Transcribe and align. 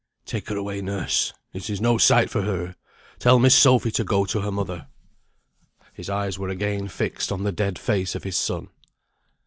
"Take 0.25 0.49
her 0.49 0.57
away, 0.57 0.81
nurse. 0.81 1.31
It 1.53 1.69
is 1.69 1.79
no 1.79 1.99
sight 1.99 2.31
for 2.31 2.41
her. 2.41 2.73
Tell 3.19 3.37
Miss 3.37 3.53
Sophy 3.53 3.91
to 3.91 4.03
go 4.03 4.25
to 4.25 4.41
her 4.41 4.51
mother." 4.51 4.87
His 5.93 6.09
eyes 6.09 6.39
were 6.39 6.49
again 6.49 6.87
fixed 6.87 7.31
on 7.31 7.43
the 7.43 7.51
dead 7.51 7.77
face 7.77 8.15
of 8.15 8.23
his 8.23 8.35
son. 8.35 8.69